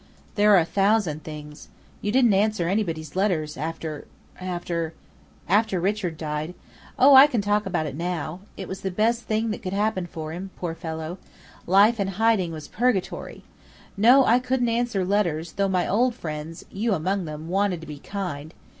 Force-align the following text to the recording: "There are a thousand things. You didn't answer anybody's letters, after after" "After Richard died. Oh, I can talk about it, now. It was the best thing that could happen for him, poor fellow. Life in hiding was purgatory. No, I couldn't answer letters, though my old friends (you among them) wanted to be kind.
"There 0.33 0.51
are 0.55 0.59
a 0.59 0.65
thousand 0.65 1.23
things. 1.23 1.67
You 2.01 2.11
didn't 2.11 2.33
answer 2.33 2.67
anybody's 2.67 3.15
letters, 3.15 3.55
after 3.55 4.05
after" 4.39 4.95
"After 5.47 5.79
Richard 5.79 6.17
died. 6.17 6.55
Oh, 6.97 7.13
I 7.13 7.27
can 7.27 7.39
talk 7.39 7.67
about 7.67 7.85
it, 7.85 7.93
now. 7.95 8.39
It 8.57 8.67
was 8.67 8.81
the 8.81 8.89
best 8.89 9.21
thing 9.25 9.51
that 9.51 9.61
could 9.61 9.73
happen 9.73 10.07
for 10.07 10.33
him, 10.33 10.49
poor 10.57 10.73
fellow. 10.73 11.19
Life 11.67 11.99
in 11.99 12.07
hiding 12.07 12.51
was 12.51 12.67
purgatory. 12.67 13.43
No, 13.95 14.25
I 14.25 14.39
couldn't 14.39 14.69
answer 14.69 15.05
letters, 15.05 15.51
though 15.51 15.69
my 15.69 15.87
old 15.87 16.15
friends 16.15 16.65
(you 16.71 16.93
among 16.95 17.25
them) 17.25 17.47
wanted 17.47 17.79
to 17.81 17.85
be 17.85 17.99
kind. 17.99 18.55